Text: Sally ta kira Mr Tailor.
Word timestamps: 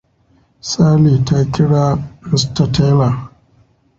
Sally 0.69 1.13
ta 1.25 1.37
kira 1.53 1.83
Mr 2.29 2.65
Tailor. 2.73 3.15